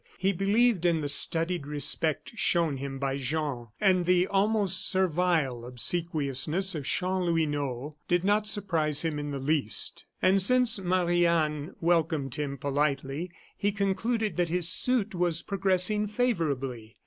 He 0.17 0.33
believed 0.33 0.83
in 0.83 1.01
the 1.01 1.07
studied 1.07 1.67
respect 1.67 2.31
shown 2.33 2.77
him 2.77 2.97
by 2.97 3.17
Jean; 3.17 3.67
and 3.79 4.05
the 4.07 4.25
almost 4.25 4.89
servile 4.89 5.63
obsequiousness 5.63 6.73
of 6.73 6.85
Chanlouineau 6.87 7.97
did 8.07 8.23
not 8.23 8.47
surprise 8.47 9.03
him 9.05 9.19
in 9.19 9.29
the 9.29 9.37
least. 9.37 10.05
And 10.19 10.41
since 10.41 10.79
Marie 10.79 11.27
Anne 11.27 11.75
welcomed 11.81 12.33
him 12.33 12.57
politely, 12.57 13.29
he 13.55 13.71
concluded 13.71 14.37
that 14.37 14.49
his 14.49 14.67
suit 14.67 15.13
was 15.13 15.43
progressing 15.43 16.07
favorably. 16.07 16.97